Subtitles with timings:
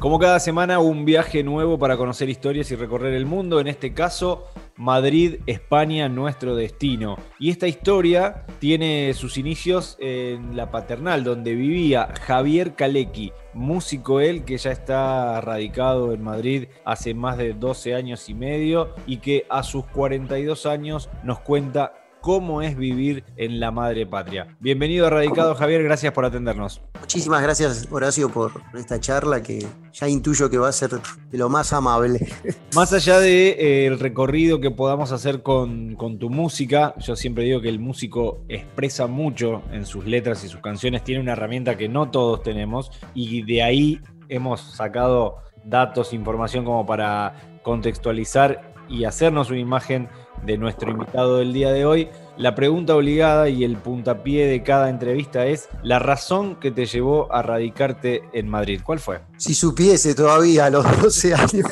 [0.00, 3.60] Como cada semana, un viaje nuevo para conocer historias y recorrer el mundo.
[3.60, 4.46] En este caso,
[4.78, 7.18] Madrid, España, nuestro destino.
[7.38, 14.46] Y esta historia tiene sus inicios en la paternal, donde vivía Javier Kalecki, músico él
[14.46, 19.44] que ya está radicado en Madrid hace más de 12 años y medio y que
[19.50, 24.56] a sus 42 años nos cuenta cómo es vivir en la madre patria.
[24.60, 26.82] Bienvenido a Radicado Javier, gracias por atendernos.
[27.00, 30.90] Muchísimas gracias Horacio por esta charla que ya intuyo que va a ser
[31.30, 32.28] de lo más amable.
[32.74, 37.44] Más allá del de, eh, recorrido que podamos hacer con, con tu música, yo siempre
[37.44, 41.76] digo que el músico expresa mucho en sus letras y sus canciones, tiene una herramienta
[41.76, 49.04] que no todos tenemos y de ahí hemos sacado datos, información como para contextualizar y
[49.04, 50.08] hacernos una imagen
[50.44, 52.08] de nuestro invitado del día de hoy.
[52.36, 57.30] La pregunta obligada y el puntapié de cada entrevista es la razón que te llevó
[57.32, 58.80] a radicarte en Madrid.
[58.82, 59.20] ¿Cuál fue?
[59.36, 61.68] Si supiese todavía a los 12 años,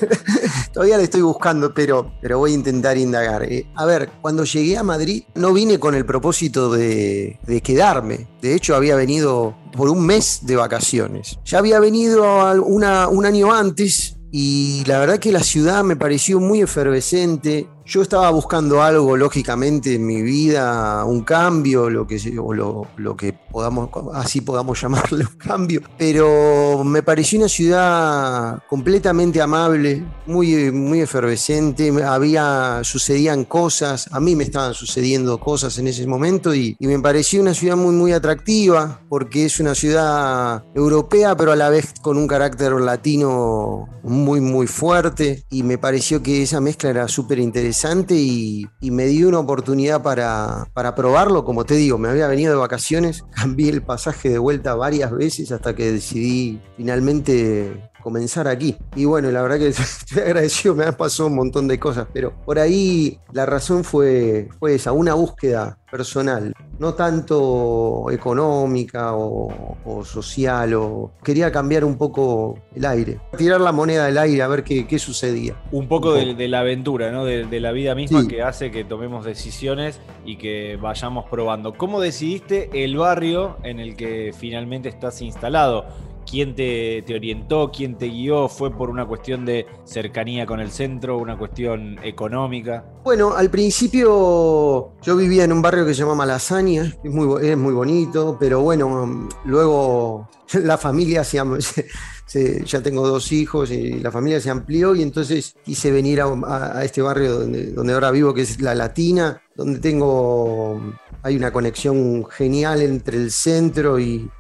[0.73, 3.45] todavía le estoy buscando, pero, pero voy a intentar indagar.
[3.45, 8.27] Eh, a ver, cuando llegué a Madrid no vine con el propósito de, de quedarme.
[8.43, 11.39] De hecho, había venido por un mes de vacaciones.
[11.45, 12.25] Ya había venido
[12.65, 18.03] una, un año antes y la verdad que la ciudad me pareció muy efervescente, yo
[18.03, 23.89] estaba buscando algo, lógicamente, en mi vida, un cambio, lo que, o lo, que podamos,
[24.13, 31.91] así podamos llamarle un cambio, pero me pareció una ciudad completamente amable, muy, muy efervescente,
[32.05, 37.43] había, sucedían cosas, a mí me estaban sucediendo cosas en ese momento y, me pareció
[37.43, 42.17] una ciudad muy, muy atractiva, porque es una ciudad europea, pero a la vez con
[42.17, 47.78] un carácter latino muy, muy fuerte, y me pareció que esa mezcla era súper interesante
[48.11, 51.45] y, me dio una oportunidad para, para probarlo.
[51.45, 55.53] Como te digo, me había venido de vacaciones, cambié el pasaje de vuelta varias veces
[55.53, 58.77] hasta que decidí finalmente comenzar aquí.
[58.97, 62.33] Y bueno, la verdad que estoy agradecido, me ha pasado un montón de cosas, pero
[62.45, 70.75] por ahí la razón fue, fue esa, una búsqueda personal, no tanto económica o, social,
[70.75, 74.87] o quería cambiar un poco el aire, tirar la moneda del aire a ver qué,
[74.87, 75.57] qué sucedía.
[75.73, 77.25] Un poco, De, la aventura, ¿no?
[77.25, 81.75] de, la vida misma que hace que tomemos decisiones y que vayamos probando.
[81.75, 85.87] ¿Cómo decidiste el barrio en el que finalmente estás instalado?
[86.29, 91.19] Quién te, orientó, quién te guió, fue por una cuestión de cercanía con el centro,
[91.19, 92.85] una cuestión económica.
[93.05, 97.57] Bueno, al principio yo vivía en un barrio que se llama Malasaña, es muy, es
[97.57, 101.25] muy bonito, pero bueno, luego la familia
[102.27, 106.85] se, ya tengo dos hijos y la familia se amplió y entonces quise venir a,
[106.85, 110.81] este barrio donde ahora vivo, que es La Latina, donde tengo
[111.23, 114.31] hay una conexión genial entre el centro y,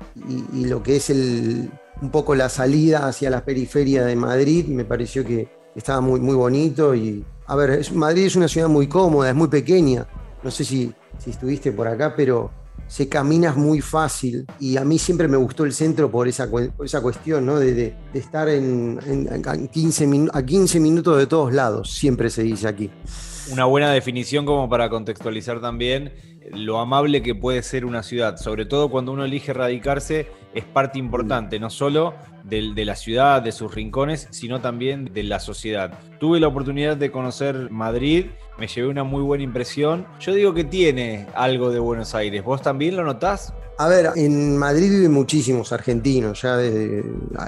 [0.52, 1.70] lo que es el,
[2.02, 4.66] un poco la salida hacia la periferia de Madrid.
[4.66, 6.94] Me pareció que estaba muy, muy bonito.
[6.94, 10.06] Y, a ver, Madrid es una ciudad muy cómoda, es muy pequeña.
[10.42, 12.50] No sé si, si estuviste por acá, pero
[12.88, 16.48] se camina muy fácil y a mí siempre me gustó el centro por esa,
[16.82, 17.58] esa cuestión, ¿no?
[17.58, 18.98] De, estar en,
[19.70, 22.90] 15 a 15 minutos de todos lados, siempre se dice aquí.
[23.52, 26.12] Una buena definición como para contextualizar también
[26.52, 30.98] lo amable que puede ser una ciudad, sobre todo cuando uno elige radicarse, es parte
[30.98, 35.98] importante, no solo de, de, la ciudad, de sus rincones, sino también de la sociedad.
[36.18, 38.26] Tuve la oportunidad de conocer Madrid,
[38.58, 40.06] me llevé una muy buena impresión.
[40.20, 43.52] Yo digo que tiene algo de Buenos Aires, ¿vos también lo notás?
[43.80, 46.58] A ver, en Madrid viven muchísimos argentinos, ya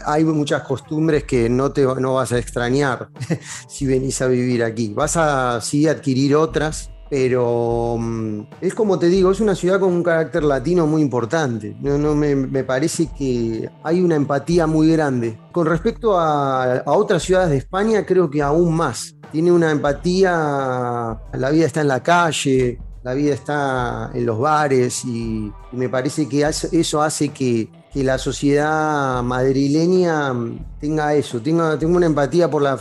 [0.06, 3.08] hay muchas costumbres que no, te, no vas a extrañar
[3.68, 4.92] si venís a vivir aquí.
[4.94, 9.92] Vas a sí adquirir otras, pero mm, es como te digo, es una ciudad con
[9.92, 11.76] un carácter latino muy importante.
[11.80, 15.36] No, me, parece que hay una empatía muy grande.
[15.50, 19.16] Con respecto a, otras ciudades de España, creo que aún más.
[19.32, 25.04] Tiene una empatía, la vida está en la calle, la vida está en los bares
[25.04, 30.32] y, me parece que eso hace que, la sociedad madrileña
[30.78, 32.76] tenga eso, tenga, tenga una empatía por, la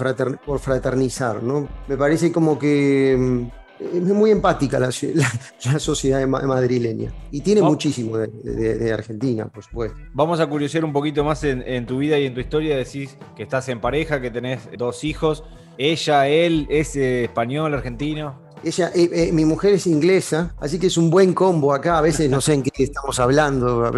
[0.46, 1.42] por fraternizar.
[1.42, 1.68] ¿no?
[1.88, 4.92] Me parece como que mm, es muy empática la,
[5.80, 9.98] sociedad madrileña y tiene muchísimo de, Argentina, por supuesto.
[10.14, 12.78] Vamos a curiosear un poquito más en, tu vida y en tu historia.
[12.78, 15.44] Decís que estás en pareja, que tenés dos hijos.
[15.78, 18.50] Ella, él, es eh, español, argentino.
[18.62, 21.98] Ella, eh, eh, mi mujer es inglesa, así que es un buen combo acá.
[21.98, 23.90] A veces no sé en qué estamos hablando,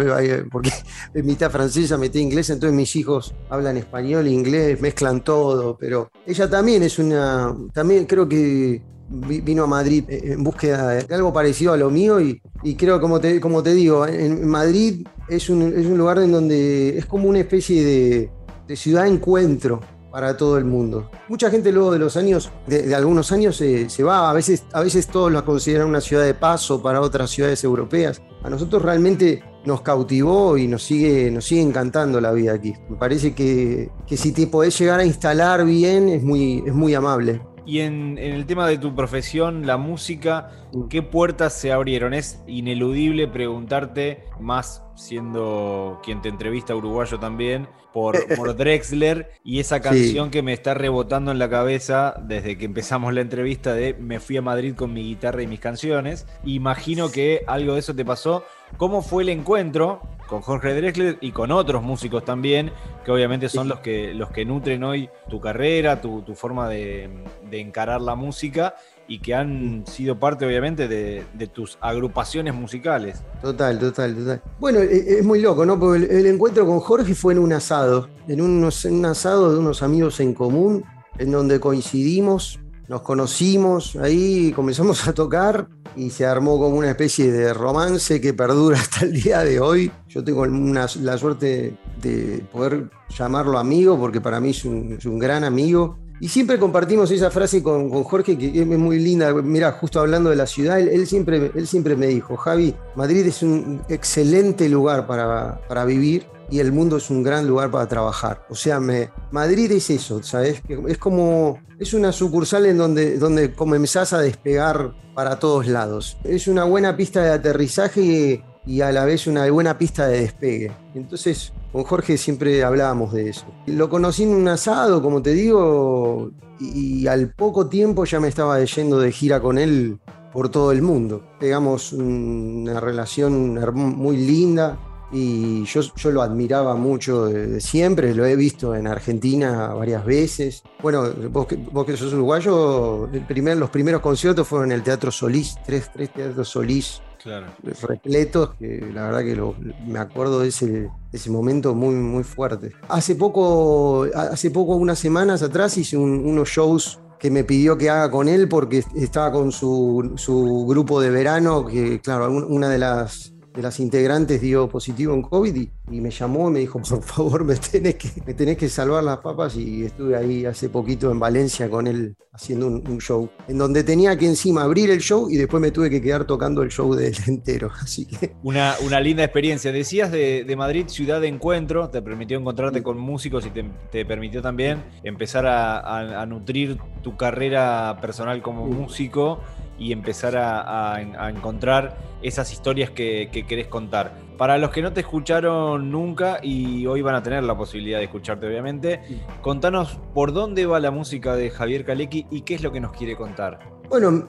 [0.52, 0.70] porque
[1.14, 6.48] es mitad francesa, mitad inglesa, entonces mis hijos hablan español, inglés, mezclan todo, pero ella
[6.48, 8.80] también es una, también creo que
[9.12, 12.40] vino a Madrid en búsqueda de algo parecido a lo mío y,
[12.76, 17.28] creo, como te, como te digo, en Madrid es un, lugar en donde es como
[17.28, 18.30] una especie de,
[18.66, 19.80] de ciudad encuentro
[20.12, 21.10] para todo el mundo.
[21.28, 24.30] Mucha gente luego de los años, de, algunos años, se va.
[24.30, 28.20] A veces, a veces todos la consideran una ciudad de paso para otras ciudades europeas.
[28.44, 32.74] A nosotros realmente nos cautivó y nos sigue, nos sigue encantando la vida aquí.
[32.90, 36.94] Me parece que, que si te podés llegar a instalar bien, es muy, es muy
[36.94, 37.40] amable.
[37.64, 40.88] Y en, el tema de tu profesión, la música, mm.
[40.88, 42.14] ¿qué puertas se abrieron?
[42.14, 49.80] Es ineludible preguntarte, más siendo quien te entrevista uruguayo también, por, por Drexler y esa
[49.80, 54.18] canción que me está rebotando en la cabeza desde que empezamos la entrevista de Me
[54.18, 56.26] fui a Madrid con mi guitarra y mis canciones.
[56.44, 58.44] Imagino que algo de eso te pasó.
[58.76, 60.02] ¿Cómo fue el encuentro?
[60.32, 62.72] Con Jorge Drexler y con otros músicos también,
[63.04, 67.10] que obviamente son los, que, los que nutren hoy tu carrera, tu, forma de,
[67.50, 68.74] encarar la música
[69.06, 73.22] y que han sido parte obviamente de, tus agrupaciones musicales.
[73.42, 74.42] Total, total, total.
[74.58, 75.78] Bueno, e, e, es muy loco, ¿no?
[75.78, 79.58] Porque el, encuentro con Jorge fue en un asado, en, unos, en un asado de
[79.58, 80.82] unos amigos en común,
[81.18, 82.58] en donde coincidimos
[82.88, 88.34] nos conocimos ahí, comenzamos a tocar y se armó como una especie de romance que
[88.34, 89.90] perdura hasta el día de hoy.
[90.08, 95.98] Yo tengo la suerte de poder llamarlo amigo porque para mí es un, gran amigo.
[96.20, 99.32] Y siempre compartimos esa frase con, Jorge que es muy linda.
[99.34, 103.42] Mira, justo hablando de la ciudad, él, siempre, él siempre me dijo, Javi, Madrid es
[103.42, 108.44] un excelente lugar para, para vivir y el mundo es un gran lugar para trabajar.
[108.50, 110.60] O sea, me, Madrid es eso, ¿sabes?
[110.86, 116.18] Es como, es una sucursal en donde, donde comenzás a despegar para todos lados.
[116.24, 120.72] Es una buena pista de aterrizaje y, a la vez una buena pista de despegue.
[120.94, 123.46] Entonces, con Jorge siempre hablábamos de eso.
[123.64, 128.62] Lo conocí en un asado, como te digo, y, al poco tiempo ya me estaba
[128.62, 129.98] yendo de gira con él
[130.34, 131.24] por todo el mundo.
[131.40, 134.78] Pegamos una relación muy linda,
[135.12, 140.62] y yo, yo lo admiraba mucho de, siempre, lo he visto en Argentina varias veces.
[140.80, 145.10] Bueno, vos, vos que sos uruguayo, el primer, los primeros conciertos fueron en el Teatro
[145.10, 147.46] Solís, tres, tres teatros Solís claro.
[147.82, 152.72] repletos, que la verdad que me acuerdo de ese, ese momento muy, muy fuerte.
[152.88, 158.10] Hace poco, hace poco, unas semanas atrás, hice unos shows que me pidió que haga
[158.10, 163.32] con él porque estaba con su, su grupo de verano, que claro, una de las
[163.54, 167.44] de las integrantes dio positivo en COVID y, me llamó y me dijo, por favor,
[167.44, 171.18] me tenés, que, me tenés que salvar las papas y estuve ahí hace poquito en
[171.18, 175.36] Valencia con él haciendo un, show, en donde tenía que encima abrir el show y
[175.36, 177.70] después me tuve que quedar tocando el show de él entero.
[177.80, 178.32] Así que...
[178.42, 179.70] Una, una linda experiencia.
[179.70, 183.50] Decías de, Madrid, ciudad de encuentro, te permitió encontrarte con músicos y
[183.90, 189.40] te, permitió también empezar a, nutrir tu carrera personal como músico
[189.82, 194.16] y empezar a, encontrar esas historias que, querés contar.
[194.38, 198.04] Para los que no te escucharon nunca y hoy van a tener la posibilidad de
[198.04, 199.00] escucharte obviamente,
[199.40, 202.92] contanos por dónde va la música de Javier Kalecki y qué es lo que nos
[202.92, 203.58] quiere contar.
[203.88, 204.28] Bueno,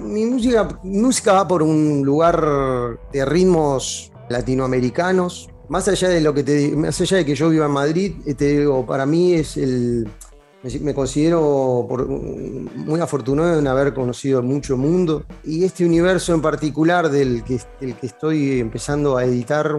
[0.00, 2.40] mi, música, música va por un lugar
[3.12, 5.50] de ritmos latinoamericanos.
[5.68, 8.34] Más allá de lo que te más allá de que yo viva en Madrid, eh,
[8.34, 10.06] te digo, para mí es el,
[10.80, 11.88] me, considero
[12.76, 17.96] muy afortunado en haber conocido mucho mundo y este universo en particular del que, del
[17.96, 19.76] que estoy empezando a editar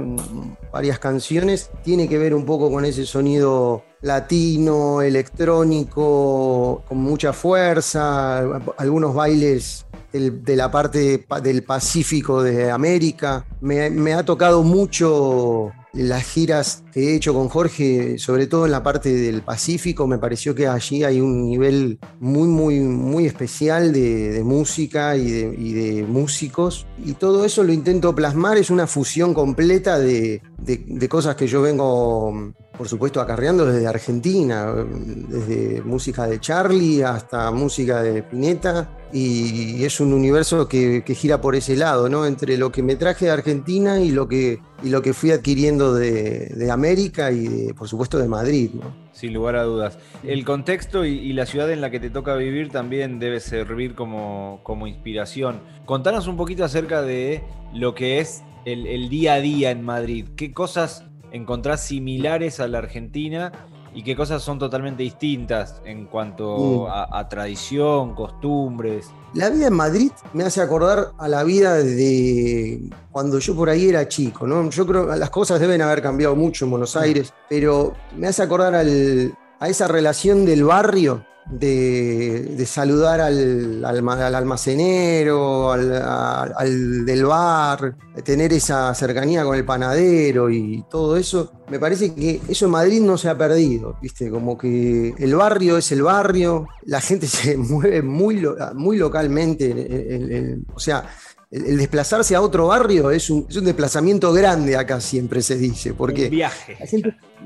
[0.72, 8.40] varias canciones tiene que ver un poco con ese sonido latino, electrónico, con mucha fuerza,
[8.78, 13.46] algunos bailes de la parte del Pacífico de América.
[13.62, 18.84] Me, me ha tocado mucho las giras he hecho con Jorge, sobre todo en la
[18.84, 24.42] parte del Pacífico, me pareció que allí hay un nivel muy, muy, muy especial de,
[24.44, 25.30] música y
[25.74, 26.86] de, músicos.
[27.04, 31.62] Y todo eso lo intento plasmar, es una fusión completa de, de cosas que yo
[31.62, 39.84] vengo por supuesto, acarreando desde Argentina, desde música de Charlie hasta música de Pineta, y
[39.86, 42.26] es un universo que, gira por ese lado, ¿no?
[42.26, 45.94] Entre lo que me traje de Argentina y lo que, y lo que fui adquiriendo
[45.94, 46.83] de, América
[47.32, 48.70] y, por supuesto, de Madrid,
[49.14, 49.98] Sin lugar a dudas.
[50.24, 54.60] El contexto y, la ciudad en la que te toca vivir también debe servir como,
[54.64, 55.62] como inspiración.
[55.86, 60.28] Contanos un poquito acerca de lo que es el, el día a día en Madrid.
[60.36, 63.52] ¿Qué cosas encontrás similares a la Argentina
[63.94, 69.12] y qué cosas son totalmente distintas en cuanto a, tradición, costumbres.
[69.34, 73.90] La vida en Madrid me hace acordar a la vida de cuando yo por ahí
[73.90, 74.70] era chico, ¿no?
[74.70, 78.44] Yo creo que las cosas deben haber cambiado mucho en Buenos Aires, pero me hace
[78.44, 88.94] acordar a esa relación del barrio de, saludar al, almacenero, al, del bar, tener esa
[88.94, 93.30] cercanía con el panadero y todo eso, me parece que eso en Madrid no se
[93.30, 94.30] ha perdido, ¿viste?
[94.30, 100.80] Como que el barrio es el barrio, la gente se mueve muy, muy localmente, o
[100.80, 101.06] sea,
[101.54, 105.94] el, desplazarse a otro barrio es un, desplazamiento grande acá, siempre se dice.
[105.94, 106.78] Porque un viaje.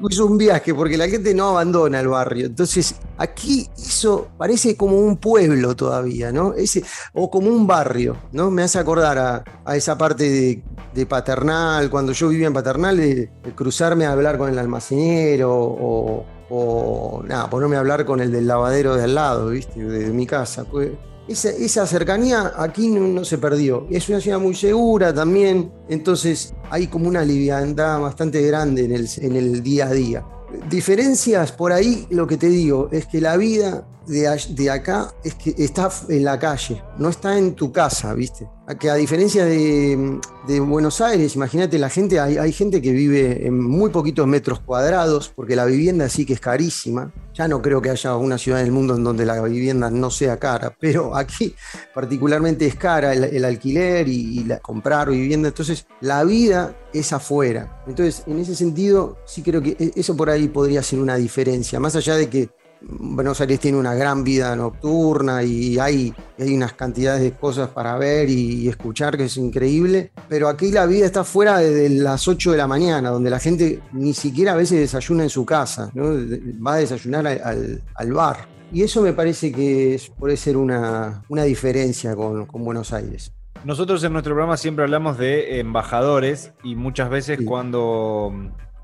[0.10, 2.46] es un viaje, porque la gente no abandona el barrio.
[2.46, 6.54] Entonces, aquí eso parece como un pueblo todavía, ¿no?
[6.54, 6.84] Ese,
[7.14, 8.50] o como un barrio, ¿no?
[8.50, 9.18] Me hace acordar
[9.66, 14.50] a, esa parte de, Paternal, cuando yo vivía en Paternal, de, cruzarme a hablar con
[14.50, 19.50] el almacenero o, o nada, ponerme a hablar con el del lavadero de al lado,
[19.50, 19.80] ¿viste?
[19.84, 20.64] De, mi casa.
[20.64, 20.92] Pues,
[21.28, 23.88] esa, cercanía aquí no, se perdió.
[23.90, 29.10] Es una ciudad muy segura también, entonces hay como una liviandad bastante grande en el,
[29.18, 30.26] en el día a día.
[30.70, 35.54] Diferencias por ahí, lo que te digo, es que la vida de, acá es que
[35.58, 38.48] está en la calle, no está en tu casa, ¿viste?
[38.80, 40.20] Que a diferencia de,
[40.62, 45.32] Buenos Aires, imagínate, la gente, hay, hay, gente que vive en muy poquitos metros cuadrados,
[45.36, 47.12] porque la vivienda sí que es carísima.
[47.38, 50.10] Ya no creo que haya una ciudad en el mundo en donde la vivienda no
[50.10, 51.54] sea cara, pero aquí
[51.94, 55.50] particularmente es cara el, alquiler y, comprar vivienda.
[55.50, 57.84] Entonces, la vida es afuera.
[57.86, 61.80] Entonces, en ese sentido, sí creo que e, eso por ahí podría ser una diferencia,
[61.80, 62.50] más allá de que
[62.82, 67.98] Buenos Aires tiene una gran vida nocturna y hay, hay unas cantidades de cosas para
[67.98, 72.52] ver y, escuchar que es increíble, pero aquí la vida está fuera desde las 8
[72.52, 76.74] de la mañana, donde la gente ni siquiera a veces desayuna en su casa, va
[76.74, 78.48] a desayunar al, bar.
[78.72, 83.32] Y eso me parece que puede ser una, diferencia con, con Buenos Aires.
[83.64, 88.32] Nosotros en nuestro programa siempre hablamos de embajadores y muchas veces cuando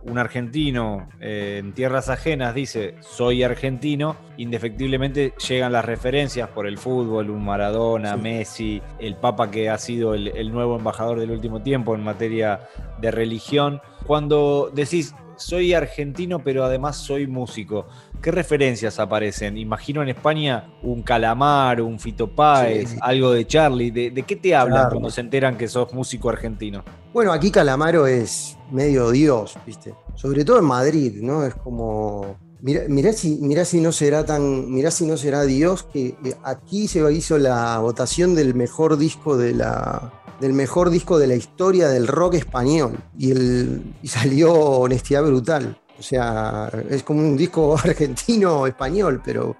[0.06, 6.78] un argentino eh, en tierras ajenas dice soy argentino, indefectiblemente llegan las referencias por el
[6.78, 11.96] fútbol, un Maradona, Messi, el Papa que ha sido el, nuevo embajador del último tiempo
[11.96, 12.68] en materia
[13.00, 13.82] de religión.
[14.06, 17.88] Cuando decís soy argentino pero además soy músico,
[18.22, 19.58] ¿qué referencias aparecen?
[19.58, 23.92] Imagino en España un Calamar, un Fito Páez, algo de Charlie.
[23.92, 26.84] ¿De, qué te hablan cuando se enteran que sos músico argentino?
[27.14, 29.94] Bueno, aquí Calamaro es medio Dios, ¿viste?
[30.16, 31.46] Sobre todo en Madrid, ¿no?
[31.46, 32.38] Es como.
[32.64, 34.72] Mirá, si, si no será tan.
[34.72, 39.54] Mirá si no será Dios que aquí se hizo la votación del mejor disco de
[39.54, 40.14] la.
[40.40, 42.98] del mejor disco de la historia del rock español.
[43.18, 45.78] Y, el, salió honestidad brutal.
[46.00, 49.58] O sea, es como un disco argentino español, pero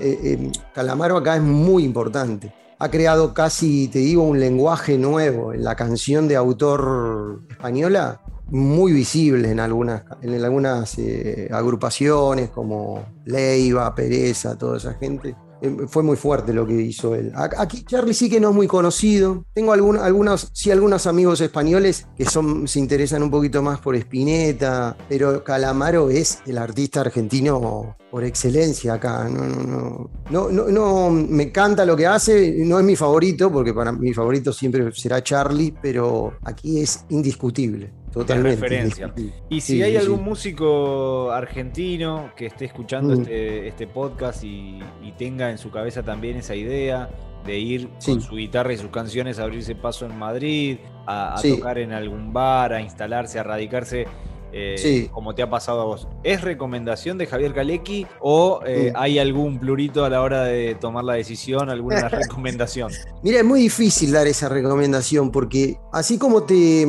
[0.00, 5.54] eh, eh, Calamaro acá es muy importante ha creado casi, te digo, un lenguaje nuevo
[5.54, 13.04] en la canción de autor española, muy visible en algunas, en algunas eh, agrupaciones como
[13.24, 15.36] Leiva, Pereza, toda esa gente.
[15.62, 17.32] Eh, fue muy fuerte lo que hizo él.
[17.34, 19.44] Aquí Charlie sí que no es muy conocido.
[19.54, 24.96] Tengo algunos, sí, algunos amigos españoles que son, se interesan un poquito más por Spinetta,
[25.08, 29.28] pero Calamaro es el artista argentino por excelencia acá.
[29.28, 33.72] No, no, no, no, no, me encanta lo que hace, no es mi favorito, porque
[33.72, 37.92] para mi favorito siempre será Charlie, pero aquí es indiscutible.
[38.16, 38.62] Totalmente.
[38.62, 39.12] referencia.
[39.50, 43.20] Y si hay algún músico argentino que esté escuchando mm.
[43.20, 44.80] este, este, podcast y,
[45.18, 47.08] tenga en su cabeza también esa idea
[47.46, 51.78] de ir con su guitarra y sus canciones a abrirse paso en Madrid, a, tocar
[51.78, 54.06] en algún bar, a instalarse, a radicarse.
[54.52, 56.08] Eh, como te ha pasado a vos.
[56.22, 58.96] ¿Es recomendación de Javier Kalecki o eh, mm.
[58.96, 62.90] hay algún plurito a la hora de tomar la decisión, alguna recomendación?
[63.22, 66.86] Mira, es muy difícil dar esa recomendación porque así como te,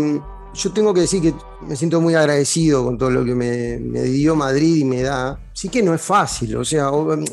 [0.54, 4.36] yo tengo que decir que me siento muy agradecido con todo lo que me, dio
[4.36, 5.39] Madrid y me da.
[5.54, 6.89] Sí que no es fácil, o sea,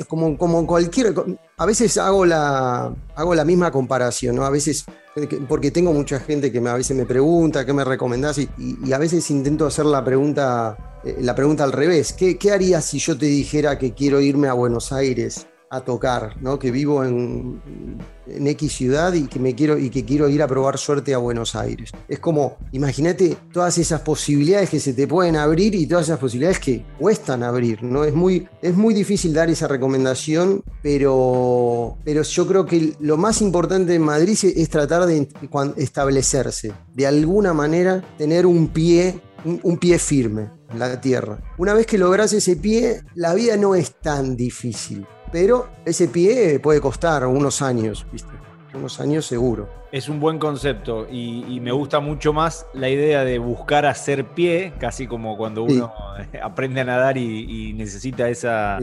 [0.09, 1.15] como, como cualquier...
[1.57, 4.45] A veces hago la, hago la misma comparación, ¿no?
[4.45, 4.85] A veces,
[5.49, 8.39] porque tengo mucha gente que a veces me pregunta, ¿qué me recomendás?
[8.39, 12.13] Y, a veces intento hacer la pregunta, eh, la pregunta al revés.
[12.13, 15.47] ¿Qué, ¿Qué harías si yo te dijera que quiero irme a Buenos Aires?
[15.75, 16.59] A tocar, ¿no?
[16.59, 17.61] que vivo en,
[18.27, 21.19] en, X ciudad y que, me quiero, y que quiero ir a probar suerte a
[21.19, 21.91] Buenos Aires.
[22.09, 26.61] Es como, imagínate todas esas posibilidades que se te pueden abrir y todas esas posibilidades
[26.61, 27.83] que cuestan abrir.
[27.83, 28.05] ¿no?
[28.05, 33.43] Es, muy, es muy difícil dar esa recomendación, pero, pero yo creo que lo más
[33.43, 35.29] importante en Madrid es tratar de
[35.77, 41.39] establecerse, de alguna manera tener un pie, un pie firme la tierra.
[41.59, 46.61] Una vez que logras ese pie, la vida no es tan difícil pero ese pie
[46.61, 48.31] puede costar unos años, ¿viste?
[48.73, 49.69] Unos años seguro.
[49.91, 54.75] Es un buen concepto y, me gusta mucho más la idea de buscar hacer pie,
[54.79, 55.93] casi como cuando uno
[56.41, 58.79] aprende a nadar y, necesita esa,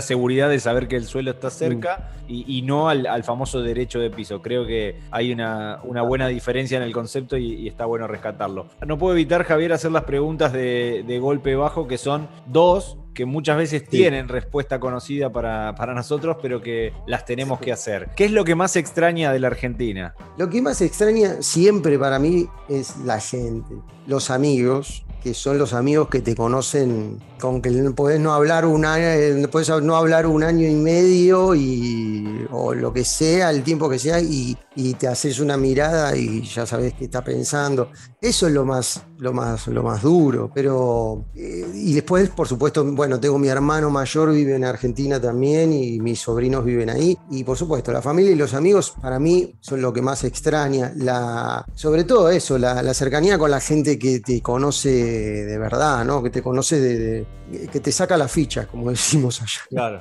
[0.00, 4.40] seguridad de saber que el suelo está cerca y, no al, famoso derecho de piso.
[4.40, 8.68] Creo que hay una, buena diferencia en el concepto y, está bueno rescatarlo.
[8.86, 13.26] No puedo evitar, Javier, hacer las preguntas de, de golpe bajo, que son dos que
[13.26, 18.10] muchas veces tienen respuesta conocida para, nosotros, pero que las tenemos que hacer.
[18.14, 20.14] ¿Qué es lo que más extraña de la Argentina?
[20.36, 23.74] Lo que más extraña siempre para mí es la gente,
[24.06, 28.84] los amigos, que son los amigos que te conocen, con que podés no hablar un
[28.84, 33.64] año, eh, puedes no hablar un año y medio y, o lo que sea, el
[33.64, 34.56] tiempo que sea, y,
[34.94, 37.90] te haces una mirada y ya sabes qué está pensando.
[38.20, 40.50] Eso es lo más, lo más, lo más duro.
[40.54, 45.72] Pero, eh, y después, por supuesto, bueno, tengo mi hermano mayor, vive en Argentina también,
[45.72, 47.18] y mis sobrinos viven ahí.
[47.30, 50.92] Y por supuesto, la familia y los amigos para mí son lo que más extraña.
[51.74, 56.22] Sobre todo eso, la, la cercanía con la gente que te conoce de verdad, ¿no?
[56.22, 57.26] Que te conoce de,
[57.72, 59.60] que te saca la ficha, como decimos allá.
[59.70, 60.00] Claro.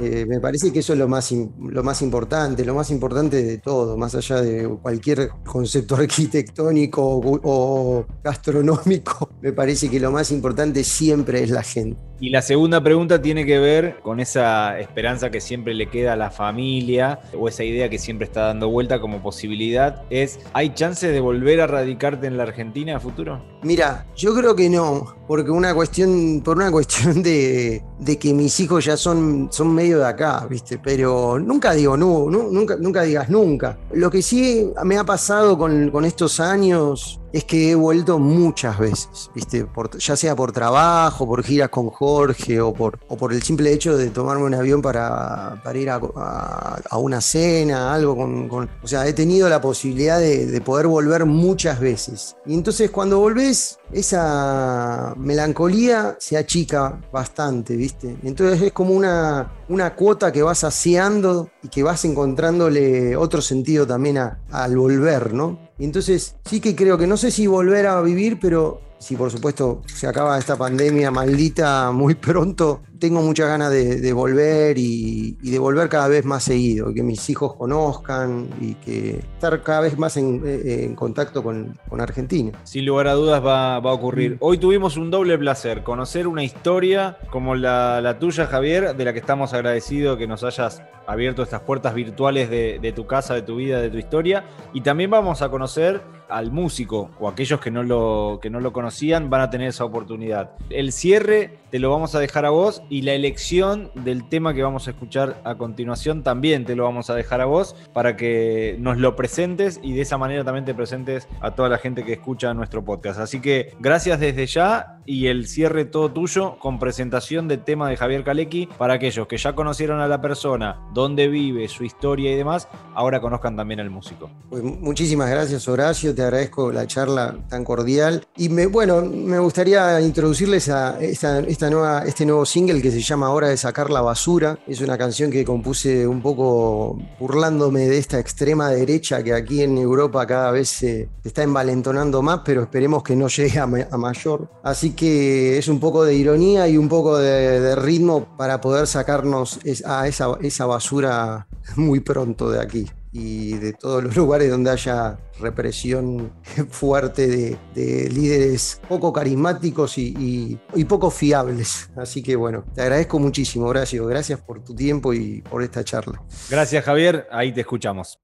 [0.00, 3.58] Eh, me parece que eso es lo más, lo más importante, lo más importante de
[3.58, 10.84] todo, más allá de cualquier concepto arquitectónico o, gastronómico, me parece que lo más importante
[10.84, 11.98] siempre es la gente.
[12.20, 16.16] Y la segunda pregunta tiene que ver con esa esperanza que siempre le queda a
[16.16, 20.02] la familia o esa idea que siempre está dando vuelta como posibilidad.
[20.10, 23.42] Es, ¿hay chance de volver a radicarte en la Argentina a futuro?
[23.62, 28.58] Mira, yo creo que no, porque una cuestión, por una cuestión de, de que mis
[28.60, 29.16] hijos ya son
[29.50, 30.78] son, medio de acá, ¿viste?
[30.78, 33.78] Pero nunca digo no, nunca, nunca digas nunca.
[33.92, 38.78] Lo que sí me ha pasado con, con estos años es que he vuelto muchas
[38.78, 39.66] veces, ¿viste?
[39.98, 43.94] ya sea por trabajo, por giras con Jorge o por, o por el simple hecho
[43.94, 49.06] de tomarme un avión para, para ir a, a, una cena, algo con, O sea,
[49.06, 52.36] he tenido la posibilidad de, poder volver muchas veces.
[52.46, 58.16] Y entonces cuando volvés, esa melancolía se achica bastante, ¿viste?
[58.22, 63.86] Entonces es como una, una cuota que vas saciando y que vas encontrándole otro sentido
[63.86, 65.58] también al volver, ¿no?
[65.78, 69.82] Entonces sí que creo que no sé si volver a vivir, pero si por supuesto
[69.86, 75.88] se acaba esta pandemia maldita muy pronto, tengo muchas ganas de, volver y, de volver
[75.88, 80.94] cada vez más seguido, que mis hijos conozcan y que estar cada vez más en,
[80.94, 82.52] contacto con, Argentina.
[82.64, 84.32] Sin lugar a dudas va, a ocurrir.
[84.34, 84.38] Mm.
[84.40, 89.18] Hoy tuvimos un doble placer, conocer una historia como la, tuya, Javier, de la que
[89.18, 93.56] estamos agradecidos que nos hayas abierto estas puertas virtuales de, de tu casa, de tu
[93.56, 94.44] vida, de tu historia.
[94.72, 98.72] Y también vamos a conocer al músico o aquellos que no, lo, que no lo
[98.72, 100.52] conocían van a tener esa oportunidad.
[100.70, 104.62] El cierre te lo vamos a dejar a vos y la elección del tema que
[104.62, 108.76] vamos a escuchar a continuación también te lo vamos a dejar a vos para que
[108.78, 112.14] nos lo presentes y de esa manera también te presentes a toda la gente que
[112.14, 113.20] escucha nuestro podcast.
[113.20, 117.96] Así que gracias desde ya y el cierre todo tuyo con presentación de tema de
[117.96, 122.36] Javier Kalecki para aquellos que ya conocieron a la persona, dónde vive, su historia y
[122.36, 124.30] demás, ahora conozcan también al músico.
[124.50, 130.00] Pues muchísimas gracias Horacio, te agradezco la charla tan cordial y me, bueno, me gustaría
[130.00, 134.00] introducirles a esta esta nueva, este nuevo single que se llama Hora de sacar la
[134.00, 134.58] basura.
[134.66, 139.78] Es una canción que compuse un poco burlándome de esta extrema derecha que aquí en
[139.78, 144.48] Europa cada vez se, está envalentonando más, pero esperemos que no llegue a, mayor.
[144.62, 149.60] Así que es un poco de ironía y un poco de, ritmo para poder sacarnos
[149.84, 155.18] a esa, esa basura muy pronto de aquí y de todos los lugares donde haya
[155.40, 156.32] represión
[156.70, 157.26] fuerte
[157.74, 161.90] de, líderes poco carismáticos y, y, poco fiables.
[161.96, 164.06] Así que bueno, te agradezco muchísimo, Horacio.
[164.06, 166.22] Gracias por tu tiempo y por esta charla.
[166.48, 167.26] Gracias, Javier.
[167.30, 168.18] Ahí te escuchamos.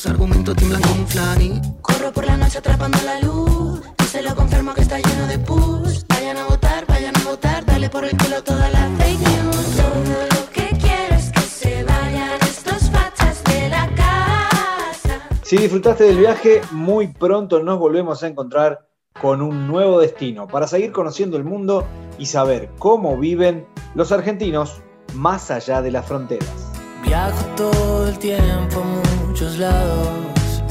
[0.00, 3.82] Vacíos argumentos tiemblan como un flan Corro por la noche atrapando la luz.
[3.98, 6.04] Y se lo confirmo que está lleno de push.
[6.08, 7.66] Vayan a votar, vayan a votar.
[7.66, 9.76] Dale por el culo toda la fake news.
[9.76, 15.20] Todo lo que quiero es que se vayan estos fachas de la casa.
[15.42, 18.88] Si disfrutaste del viaje, muy pronto nos volvemos a encontrar
[19.20, 21.86] con un nuevo destino para seguir conociendo el mundo
[22.18, 24.80] y saber cómo viven los argentinos
[25.12, 26.69] más allá de las fronteras.
[27.02, 30.62] Viajo todo el tiempo a muchos lados.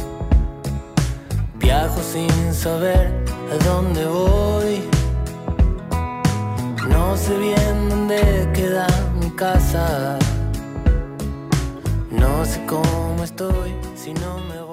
[1.55, 4.81] Viajo sin saber a dónde voy.
[6.87, 8.87] No sé bien dónde queda
[9.19, 10.17] mi casa.
[12.11, 14.68] No sé cómo estoy si no me voy.